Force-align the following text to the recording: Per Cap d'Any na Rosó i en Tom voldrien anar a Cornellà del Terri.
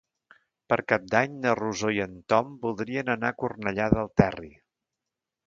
Per 0.71 0.77
Cap 0.91 1.03
d'Any 1.11 1.35
na 1.43 1.53
Rosó 1.59 1.91
i 1.97 2.01
en 2.07 2.15
Tom 2.35 2.57
voldrien 2.65 3.15
anar 3.17 3.31
a 3.35 3.37
Cornellà 3.45 3.93
del 3.95 4.11
Terri. 4.23 4.53